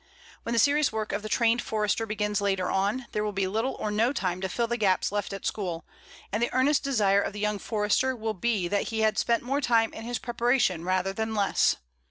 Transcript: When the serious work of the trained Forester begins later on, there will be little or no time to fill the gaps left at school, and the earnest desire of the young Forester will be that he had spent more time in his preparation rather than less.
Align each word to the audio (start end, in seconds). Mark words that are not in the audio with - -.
When 0.41 0.53
the 0.53 0.57
serious 0.57 0.91
work 0.91 1.11
of 1.13 1.21
the 1.21 1.29
trained 1.29 1.61
Forester 1.61 2.07
begins 2.07 2.41
later 2.41 2.71
on, 2.71 3.05
there 3.11 3.23
will 3.23 3.31
be 3.33 3.45
little 3.45 3.75
or 3.77 3.91
no 3.91 4.11
time 4.11 4.41
to 4.41 4.49
fill 4.49 4.65
the 4.65 4.75
gaps 4.75 5.11
left 5.11 5.31
at 5.31 5.45
school, 5.45 5.85
and 6.31 6.41
the 6.41 6.51
earnest 6.53 6.81
desire 6.83 7.21
of 7.21 7.33
the 7.33 7.39
young 7.39 7.59
Forester 7.59 8.15
will 8.15 8.33
be 8.33 8.67
that 8.67 8.87
he 8.89 9.01
had 9.01 9.19
spent 9.19 9.43
more 9.43 9.61
time 9.61 9.93
in 9.93 10.01
his 10.03 10.17
preparation 10.17 10.83
rather 10.83 11.13
than 11.13 11.35
less. 11.35 11.75